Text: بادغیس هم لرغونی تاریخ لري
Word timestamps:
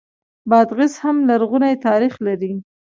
بادغیس 0.49 0.93
هم 1.03 1.15
لرغونی 1.29 1.73
تاریخ 1.85 2.13
لري 2.25 2.53